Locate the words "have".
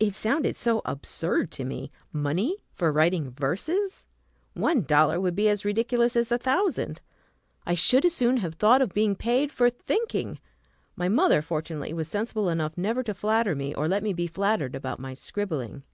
8.38-8.54